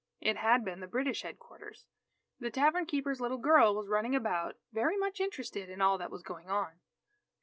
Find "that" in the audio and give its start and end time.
5.99-6.09